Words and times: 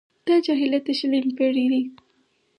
دا 0.27 0.35
جاهلیت 0.45 0.83
د 0.87 0.89
شلمې 0.99 1.31
پېړۍ 1.37 1.65
دی. 1.71 1.83